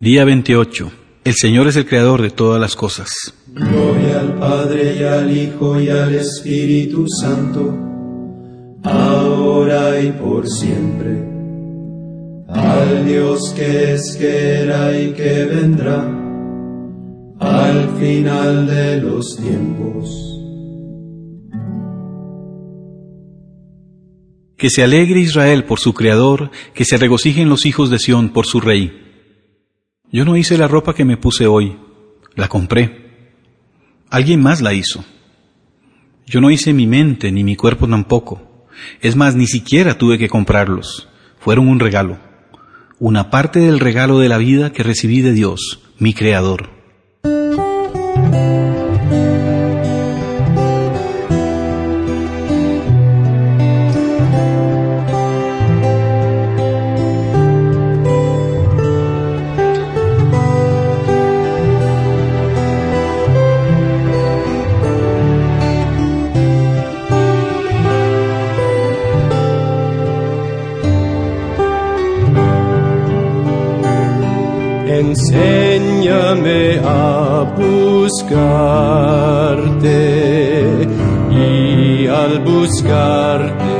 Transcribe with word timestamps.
Día 0.00 0.24
28. 0.24 0.92
El 1.24 1.34
Señor 1.34 1.66
es 1.66 1.74
el 1.74 1.84
creador 1.84 2.22
de 2.22 2.30
todas 2.30 2.60
las 2.60 2.76
cosas. 2.76 3.34
Gloria 3.48 4.20
al 4.20 4.38
Padre 4.38 4.94
y 4.96 5.02
al 5.02 5.36
Hijo 5.36 5.80
y 5.80 5.88
al 5.88 6.14
Espíritu 6.14 7.04
Santo, 7.08 7.76
ahora 8.84 10.00
y 10.00 10.12
por 10.12 10.48
siempre. 10.48 11.18
Al 12.46 13.08
Dios 13.08 13.52
que 13.56 13.94
es, 13.94 14.16
que 14.16 14.60
era 14.60 14.96
y 14.96 15.14
que 15.14 15.46
vendrá, 15.46 16.08
al 17.40 17.96
final 17.98 18.68
de 18.68 18.98
los 18.98 19.36
tiempos. 19.36 20.38
Que 24.56 24.70
se 24.70 24.84
alegre 24.84 25.18
Israel 25.18 25.64
por 25.64 25.80
su 25.80 25.92
creador, 25.92 26.52
que 26.72 26.84
se 26.84 26.98
regocijen 26.98 27.48
los 27.48 27.66
hijos 27.66 27.90
de 27.90 27.98
Sión 27.98 28.28
por 28.28 28.46
su 28.46 28.60
rey. 28.60 29.07
Yo 30.10 30.24
no 30.24 30.36
hice 30.36 30.56
la 30.56 30.68
ropa 30.68 30.94
que 30.94 31.04
me 31.04 31.18
puse 31.18 31.46
hoy, 31.46 31.76
la 32.34 32.48
compré. 32.48 33.34
Alguien 34.08 34.40
más 34.42 34.62
la 34.62 34.72
hizo. 34.72 35.04
Yo 36.26 36.40
no 36.40 36.50
hice 36.50 36.72
mi 36.72 36.86
mente 36.86 37.30
ni 37.30 37.44
mi 37.44 37.56
cuerpo 37.56 37.86
tampoco. 37.86 38.66
Es 39.00 39.16
más, 39.16 39.34
ni 39.34 39.46
siquiera 39.46 39.98
tuve 39.98 40.16
que 40.16 40.28
comprarlos. 40.28 41.08
Fueron 41.40 41.68
un 41.68 41.78
regalo. 41.78 42.18
Una 42.98 43.30
parte 43.30 43.60
del 43.60 43.80
regalo 43.80 44.18
de 44.18 44.28
la 44.30 44.38
vida 44.38 44.72
que 44.72 44.82
recibí 44.82 45.20
de 45.20 45.32
Dios, 45.32 45.80
mi 45.98 46.14
Creador. 46.14 46.77
Buscarte 82.88 83.74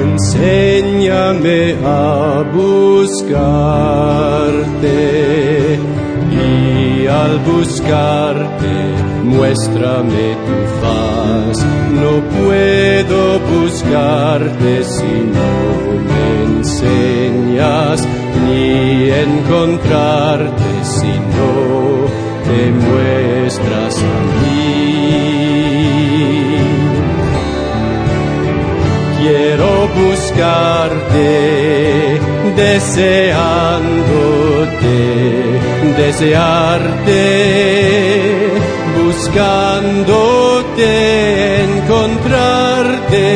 Enséñame 0.00 1.60
a 1.84 2.44
buscarte 2.54 3.88
buscarte 7.46 9.08
muéstrame 9.28 10.36
tu 10.46 10.56
faz. 10.80 11.56
No 12.02 12.12
puedo 12.36 13.20
buscarte 13.40 14.84
si 14.84 15.14
no 15.36 15.52
me 16.08 16.24
enseñas, 16.58 17.98
ni 18.46 19.10
encontrarte 19.10 20.70
si 20.82 21.12
no 21.36 21.52
te 22.46 22.60
muestras 22.84 23.94
a 23.96 24.16
mí. 24.40 24.68
Quiero 29.20 29.70
buscarte, 30.00 31.30
deseándote, 32.56 33.38
desearte, 36.08 37.20
buscándote, 38.98 40.88
encontrarte, 41.64 43.26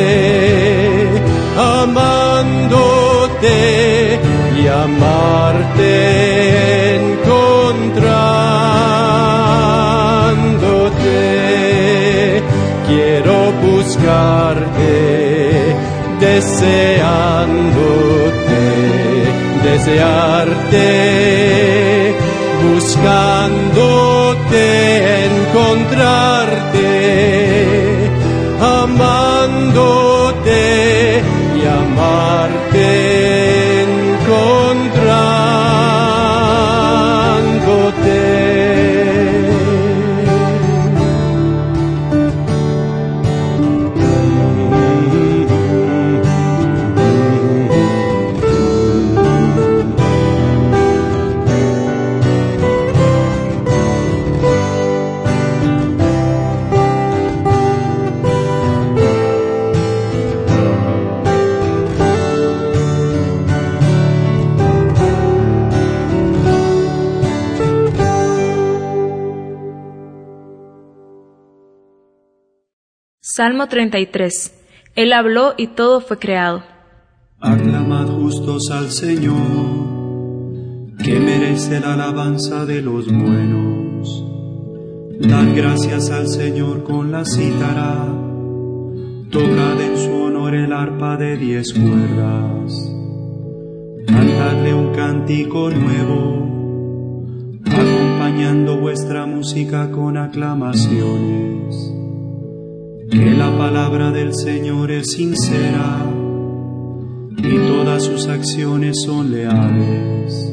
amándote 1.83 3.57
y 4.59 4.61
amarte, 4.67 5.91
encontrándote. 6.95 8.01
Quiero 12.87 13.35
buscarte 13.67 14.93
deseándote, 16.19 17.03
desearte, 19.63 21.02
Salmo 73.35 73.65
33. 73.65 74.53
Él 74.93 75.11
habló 75.11 75.55
y 75.57 75.65
todo 75.65 76.01
fue 76.01 76.19
creado. 76.19 76.61
Aclamad 77.39 78.05
justos 78.05 78.69
al 78.69 78.91
Señor, 78.91 79.35
que 81.03 81.19
merece 81.19 81.79
la 81.79 81.95
alabanza 81.95 82.67
de 82.67 82.83
los 82.83 83.07
buenos. 83.07 84.23
Dad 85.19 85.47
gracias 85.55 86.11
al 86.11 86.27
Señor 86.27 86.83
con 86.83 87.11
la 87.11 87.25
cítara, 87.25 88.05
tocad 89.31 89.81
en 89.81 89.97
su 89.97 90.13
honor 90.13 90.53
el 90.53 90.71
arpa 90.71 91.17
de 91.17 91.35
diez 91.35 91.73
cuerdas. 91.73 92.71
Cantadle 94.05 94.75
un 94.75 94.93
cántico 94.93 95.71
nuevo, 95.71 97.59
acompañando 97.65 98.77
vuestra 98.77 99.25
música 99.25 99.89
con 99.89 100.17
aclamaciones 100.17 101.92
que 103.13 103.31
la 103.31 103.55
palabra 103.55 104.11
del 104.11 104.33
Señor 104.33 104.89
es 104.89 105.11
sincera 105.11 106.03
y 107.37 107.57
todas 107.67 108.03
sus 108.03 108.27
acciones 108.27 109.03
son 109.03 109.31
leales. 109.31 110.51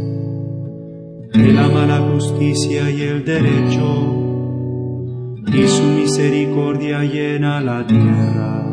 Ama 1.59 1.87
la 1.87 2.01
justicia 2.01 2.91
y 2.91 3.03
el 3.03 3.25
derecho 3.25 4.21
y 5.47 5.67
su 5.69 5.83
misericordia 5.85 7.03
llena 7.03 7.61
la 7.61 7.87
tierra. 7.87 8.67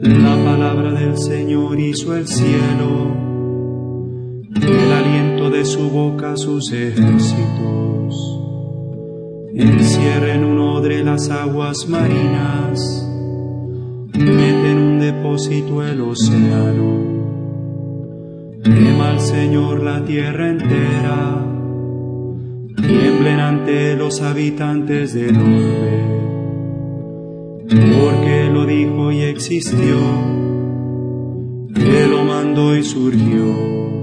La 0.00 0.36
palabra 0.44 0.92
del 0.92 1.16
Señor 1.16 1.78
hizo 1.80 2.16
el 2.16 2.26
cielo, 2.26 3.14
el 4.62 4.92
aliento 4.92 5.50
de 5.50 5.64
su 5.64 5.90
boca 5.90 6.36
sus 6.36 6.72
ejércitos. 6.72 7.77
Encierra 9.58 10.34
en 10.34 10.44
un 10.44 10.60
odre 10.60 11.02
las 11.02 11.30
aguas 11.30 11.88
marinas, 11.88 13.04
mete 14.14 14.70
en 14.70 14.78
un 14.78 15.00
depósito 15.00 15.82
el 15.82 16.00
océano. 16.00 17.02
Quema 18.62 19.10
al 19.10 19.20
Señor 19.20 19.82
la 19.82 20.04
tierra 20.04 20.50
entera, 20.50 21.44
tiemblen 22.76 23.40
ante 23.40 23.96
los 23.96 24.22
habitantes 24.22 25.12
del 25.12 25.36
orbe, 25.36 26.04
porque 28.00 28.50
lo 28.52 28.64
dijo 28.64 29.10
y 29.10 29.22
existió, 29.22 29.98
que 31.74 32.06
lo 32.06 32.22
mandó 32.22 32.76
y 32.76 32.84
surgió. 32.84 33.97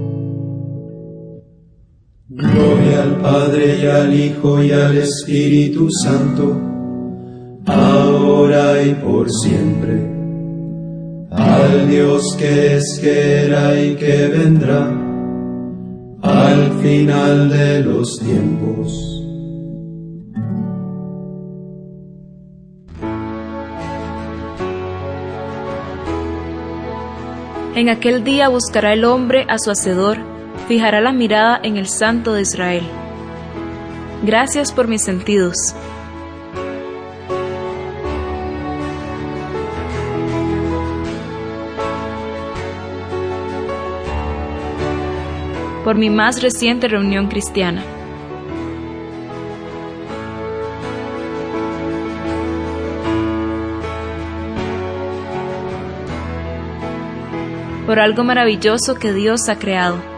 Al 2.96 3.16
Padre 3.20 3.78
y 3.82 3.86
al 3.86 4.14
Hijo 4.14 4.62
y 4.62 4.72
al 4.72 4.96
Espíritu 4.96 5.88
Santo, 5.90 6.58
ahora 7.66 8.82
y 8.82 8.94
por 8.94 9.30
siempre. 9.30 10.10
Al 11.30 11.90
Dios 11.90 12.34
que 12.38 12.76
es, 12.76 12.98
que 12.98 13.44
era 13.44 13.78
y 13.78 13.96
que 13.96 14.28
vendrá, 14.28 14.88
al 16.22 16.72
final 16.80 17.50
de 17.50 17.80
los 17.80 18.18
tiempos. 18.18 19.02
En 27.74 27.90
aquel 27.90 28.24
día 28.24 28.48
buscará 28.48 28.94
el 28.94 29.04
hombre 29.04 29.44
a 29.50 29.58
su 29.58 29.70
hacedor 29.70 30.35
fijará 30.68 31.00
la 31.00 31.12
mirada 31.12 31.60
en 31.62 31.76
el 31.76 31.86
Santo 31.86 32.32
de 32.32 32.42
Israel. 32.42 32.84
Gracias 34.22 34.72
por 34.72 34.88
mis 34.88 35.02
sentidos. 35.02 35.56
Por 45.84 45.94
mi 45.94 46.10
más 46.10 46.42
reciente 46.42 46.88
reunión 46.88 47.28
cristiana. 47.28 47.84
Por 57.86 58.00
algo 58.00 58.24
maravilloso 58.24 58.96
que 58.96 59.12
Dios 59.12 59.48
ha 59.48 59.60
creado. 59.60 60.15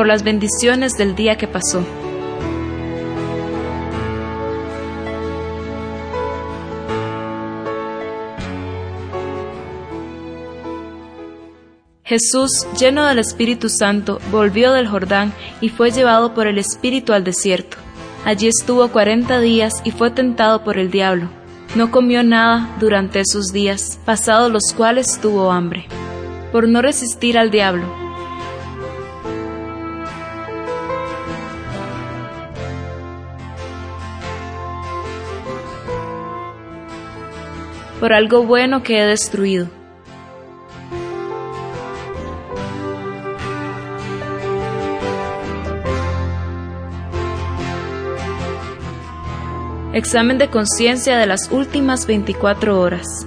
Por 0.00 0.06
las 0.06 0.22
bendiciones 0.22 0.96
del 0.96 1.14
día 1.14 1.36
que 1.36 1.46
pasó. 1.46 1.84
Jesús, 12.02 12.66
lleno 12.78 13.04
del 13.04 13.18
Espíritu 13.18 13.68
Santo, 13.68 14.20
volvió 14.30 14.72
del 14.72 14.88
Jordán 14.88 15.34
y 15.60 15.68
fue 15.68 15.90
llevado 15.90 16.32
por 16.32 16.46
el 16.46 16.56
Espíritu 16.56 17.12
al 17.12 17.22
desierto. 17.22 17.76
Allí 18.24 18.48
estuvo 18.48 18.88
cuarenta 18.88 19.38
días 19.38 19.82
y 19.84 19.90
fue 19.90 20.10
tentado 20.10 20.64
por 20.64 20.78
el 20.78 20.90
diablo. 20.90 21.28
No 21.74 21.90
comió 21.90 22.22
nada 22.22 22.74
durante 22.80 23.20
esos 23.20 23.52
días, 23.52 24.00
pasados 24.06 24.50
los 24.50 24.72
cuales 24.74 25.20
tuvo 25.20 25.52
hambre. 25.52 25.88
Por 26.52 26.66
no 26.68 26.80
resistir 26.80 27.36
al 27.36 27.50
diablo, 27.50 27.84
por 38.00 38.14
algo 38.14 38.44
bueno 38.44 38.82
que 38.82 38.98
he 38.98 39.06
destruido. 39.06 39.68
Examen 49.92 50.38
de 50.38 50.48
conciencia 50.48 51.18
de 51.18 51.26
las 51.26 51.50
últimas 51.50 52.06
24 52.06 52.80
horas. 52.80 53.26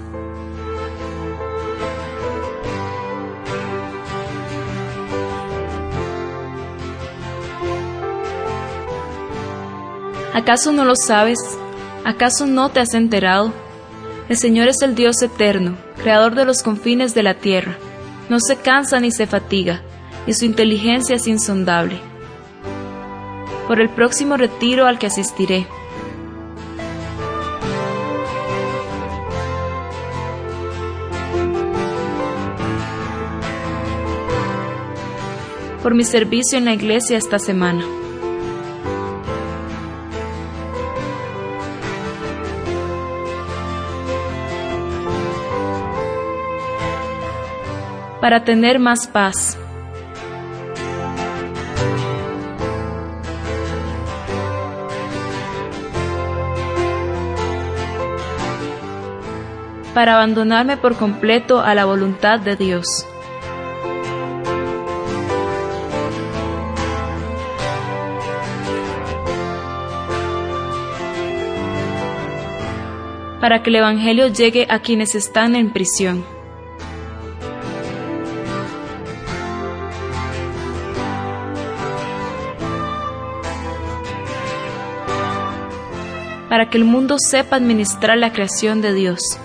¿Acaso 10.33 10.71
no 10.71 10.83
lo 10.83 10.95
sabes? 10.95 11.37
¿Acaso 12.05 12.47
no 12.47 12.69
te 12.69 12.79
has 12.79 12.95
enterado? 12.95 13.62
El 14.29 14.37
Señor 14.37 14.69
es 14.69 14.81
el 14.81 14.95
Dios 14.95 15.21
eterno, 15.21 15.75
creador 16.01 16.33
de 16.33 16.45
los 16.45 16.63
confines 16.63 17.13
de 17.13 17.23
la 17.23 17.33
tierra. 17.33 17.77
No 18.29 18.39
se 18.39 18.55
cansa 18.55 19.01
ni 19.01 19.11
se 19.11 19.27
fatiga, 19.27 19.81
y 20.25 20.33
su 20.33 20.45
inteligencia 20.45 21.17
es 21.17 21.27
insondable. 21.27 21.99
Por 23.67 23.81
el 23.81 23.89
próximo 23.89 24.37
retiro 24.37 24.85
al 24.87 24.97
que 24.97 25.07
asistiré. 25.07 25.67
Por 35.81 35.95
mi 35.95 36.05
servicio 36.05 36.57
en 36.57 36.63
la 36.63 36.73
iglesia 36.73 37.17
esta 37.17 37.39
semana. 37.39 37.83
Para 48.23 48.45
tener 48.45 48.79
más 48.79 49.05
paz. 49.05 49.57
para 59.93 60.15
abandonarme 60.15 60.77
por 60.77 60.95
completo 60.95 61.59
a 61.59 61.75
la 61.75 61.85
voluntad 61.85 62.39
de 62.39 62.55
Dios. 62.55 63.05
Para 73.39 73.61
que 73.61 73.69
el 73.69 73.75
Evangelio 73.75 74.29
llegue 74.29 74.65
a 74.69 74.79
quienes 74.79 75.13
están 75.13 75.55
en 75.55 75.71
prisión. 75.71 76.32
Para 86.53 86.69
que 86.69 86.77
el 86.77 86.83
mundo 86.83 87.15
sepa 87.17 87.55
administrar 87.55 88.15
la 88.15 88.31
creación 88.31 88.79
de 88.79 88.93
Dios. 88.93 89.39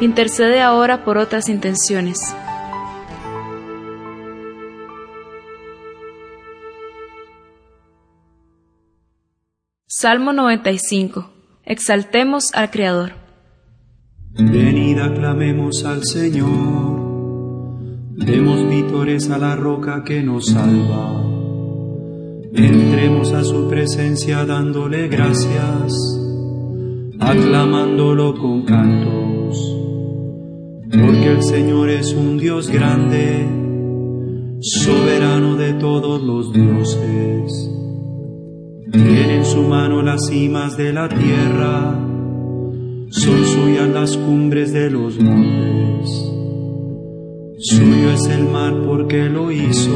Intercede 0.00 0.60
ahora 0.60 1.04
por 1.04 1.18
otras 1.18 1.48
intenciones. 1.48 2.18
Salmo 9.86 10.32
95. 10.32 11.30
Exaltemos 11.64 12.52
al 12.54 12.72
Creador. 12.72 13.27
Venid 14.40 15.00
aclamemos 15.00 15.84
al 15.84 16.04
Señor, 16.04 16.46
demos 18.14 18.68
vítores 18.70 19.28
a 19.30 19.38
la 19.38 19.56
roca 19.56 20.04
que 20.04 20.22
nos 20.22 20.46
salva. 20.46 21.24
Entremos 22.54 23.32
a 23.32 23.42
su 23.42 23.68
presencia 23.68 24.46
dándole 24.46 25.08
gracias, 25.08 25.92
aclamándolo 27.18 28.38
con 28.38 28.62
cantos, 28.62 29.76
porque 30.88 31.32
el 31.32 31.42
Señor 31.42 31.90
es 31.90 32.12
un 32.12 32.38
Dios 32.38 32.70
grande, 32.70 33.44
soberano 34.60 35.56
de 35.56 35.72
todos 35.72 36.22
los 36.22 36.52
dioses. 36.52 37.72
Tiene 38.92 39.38
en 39.38 39.44
su 39.44 39.62
mano 39.62 40.00
las 40.00 40.28
cimas 40.28 40.76
de 40.76 40.92
la 40.92 41.08
tierra 41.08 42.07
son 43.10 43.44
suyas 43.44 43.88
las 43.88 44.16
cumbres 44.16 44.72
de 44.72 44.90
los 44.90 45.18
montes. 45.18 46.08
Suyo 47.58 48.12
es 48.12 48.26
el 48.26 48.48
mar 48.48 48.74
porque 48.86 49.28
lo 49.28 49.50
hizo, 49.50 49.90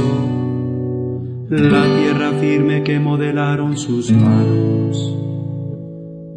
la 1.49 1.85
tierra 1.85 2.33
firme 2.41 2.83
que 2.83 2.99
modelaron 2.99 3.77
sus 3.77 4.11
manos. 4.11 5.17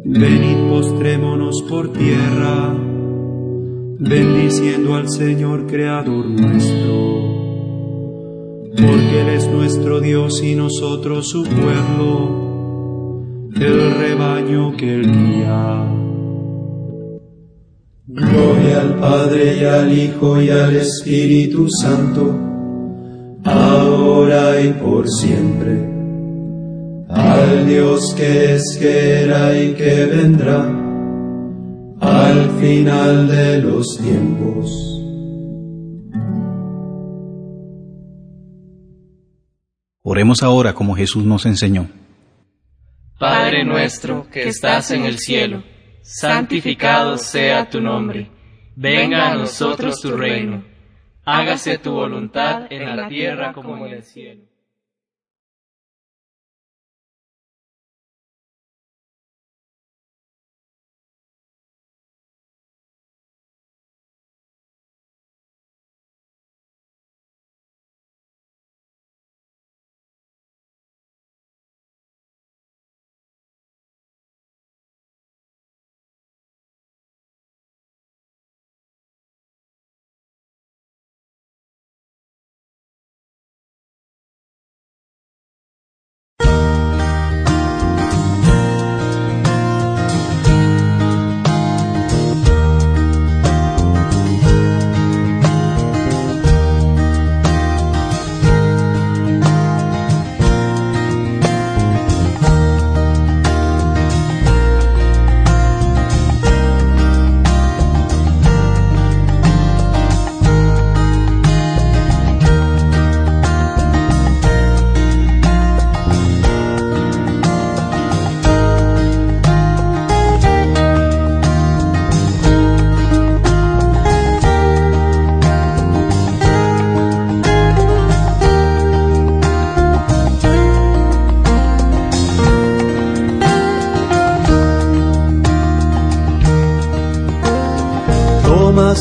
Venid 0.04 0.68
postrémonos 0.68 1.62
por 1.68 1.92
tierra, 1.92 2.74
bendiciendo 3.98 4.94
al 4.94 5.08
Señor 5.08 5.66
Creador 5.66 6.26
nuestro 6.26 7.26
porque 8.76 9.20
Él 9.20 9.28
es 9.30 9.48
nuestro 9.48 10.00
Dios 10.00 10.42
y 10.42 10.54
nosotros 10.54 11.28
su 11.28 11.44
pueblo, 11.44 13.24
el 13.54 13.94
rebaño 13.94 14.76
que 14.76 14.94
Él 14.94 15.10
guía. 15.10 16.05
Gloria 18.16 18.80
al 18.80 18.94
Padre 18.98 19.58
y 19.60 19.64
al 19.64 19.92
Hijo 19.92 20.40
y 20.40 20.48
al 20.48 20.74
Espíritu 20.74 21.68
Santo, 21.68 22.34
ahora 23.44 24.58
y 24.58 24.72
por 24.72 25.06
siempre. 25.06 25.86
Al 27.10 27.66
Dios 27.66 28.14
que 28.16 28.54
es, 28.54 28.78
que 28.80 29.22
era 29.24 29.54
y 29.54 29.74
que 29.74 30.06
vendrá, 30.06 30.62
al 32.00 32.50
final 32.58 33.28
de 33.28 33.58
los 33.58 33.98
tiempos. 33.98 34.70
Oremos 40.02 40.42
ahora 40.42 40.72
como 40.72 40.96
Jesús 40.96 41.26
nos 41.26 41.44
enseñó. 41.44 41.90
Padre 43.18 43.62
nuestro 43.66 44.26
que 44.30 44.48
estás 44.48 44.90
en 44.90 45.04
el 45.04 45.18
cielo, 45.18 45.62
santificado 46.06 47.18
sea 47.18 47.68
tu 47.68 47.80
nombre. 47.80 48.30
Venga 48.76 49.30
a 49.30 49.34
nosotros 49.34 50.00
tu 50.00 50.16
reino. 50.16 50.62
Hágase 51.24 51.78
tu 51.78 51.92
voluntad 51.92 52.66
en 52.70 52.96
la 52.96 53.08
tierra 53.08 53.52
como 53.52 53.84
en 53.86 53.94
el 53.94 54.02
cielo. 54.04 54.42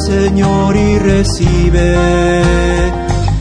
Señor, 0.06 0.76
y 0.76 1.00
recibe 1.00 1.96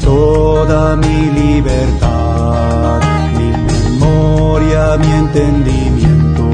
toda 0.03 0.97
mi 0.97 1.31
libertad, 1.43 3.03
mi 3.37 3.51
memoria, 3.99 4.97
mi 4.97 5.11
entendimiento, 5.13 6.49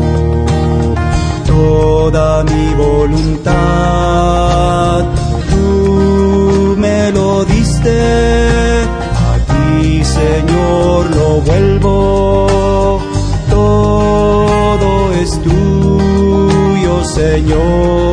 toda 1.46 2.42
mi 2.42 2.74
voluntad. 2.74 3.54
Tú 5.48 6.74
me 6.76 7.12
lo 7.12 7.44
diste, 7.44 8.82
a 8.82 9.38
ti, 9.46 10.02
Señor, 10.02 11.06
lo 11.14 11.40
vuelvo. 11.42 13.00
Todo 13.48 15.12
es 15.22 15.40
tuyo, 15.40 17.04
Señor. 17.04 18.09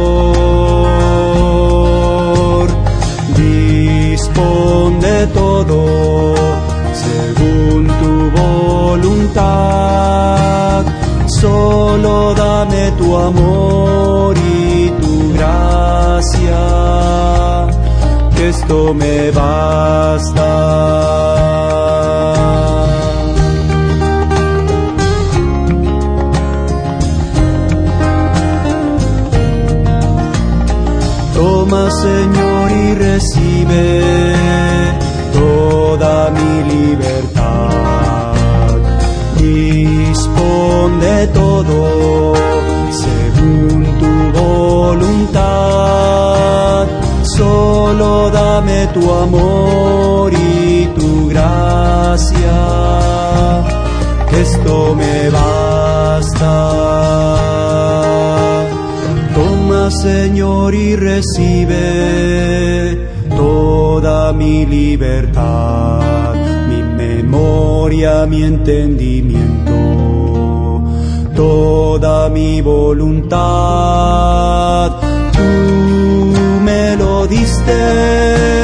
Tu 13.07 13.15
amor 13.15 14.35
y 14.37 14.89
tu 15.01 15.33
gracia, 15.33 16.59
que 18.35 18.49
esto 18.49 18.93
me 18.93 19.31
basta. 19.31 20.49
Toma 31.33 31.89
Señor 31.91 32.71
y 32.71 32.93
recibe 32.95 33.85
toda 35.33 36.29
mi 36.31 36.53
libertad. 36.73 37.57
Tu 48.99 49.11
amor 49.11 50.33
y 50.33 50.87
tu 50.97 51.27
gracia, 51.29 52.57
esto 54.31 54.95
me 54.95 55.29
basta. 55.29 56.53
Toma 59.35 59.91
Señor 59.91 60.73
y 60.73 60.95
recibe 60.95 61.77
toda 63.35 64.33
mi 64.33 64.65
libertad, 64.65 66.33
mi 66.69 66.81
memoria, 66.81 68.25
mi 68.25 68.43
entendimiento, 68.43 69.73
toda 71.35 72.29
mi 72.29 72.61
voluntad. 72.61 73.37
Tú 75.33 75.43
me 76.63 76.95
lo 76.95 77.27
diste, 77.27 78.56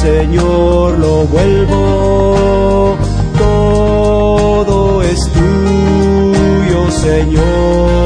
Señor 0.00 0.98
lo 0.98 1.24
vuelvo, 1.26 2.96
todo 3.36 5.02
es 5.02 5.20
tuyo 5.32 6.90
Señor. 6.90 7.98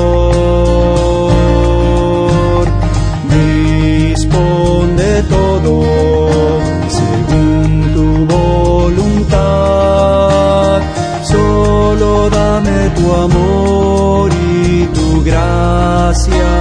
tu 12.94 13.12
amor 13.12 14.30
y 14.32 14.86
tu 14.86 15.22
gracia, 15.24 16.52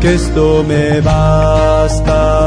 que 0.00 0.14
esto 0.14 0.64
me 0.66 1.00
basta. 1.00 2.37